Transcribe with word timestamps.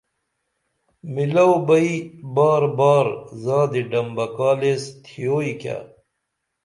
مِلو 1.13 1.49
بئی 1.67 1.91
بار 2.35 2.63
بار 2.77 3.07
زادی 3.43 3.81
ڈھمبکال 3.89 4.59
ایس 4.67 4.83
تھیوئی 5.03 5.51
کیہ 5.61 5.77